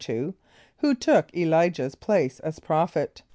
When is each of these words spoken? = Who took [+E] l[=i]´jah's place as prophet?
= 0.01 0.07
Who 0.79 0.95
took 0.99 1.27
[+E] 1.31 1.43
l[=i]´jah's 1.45 1.93
place 1.93 2.39
as 2.39 2.57
prophet? 2.59 3.21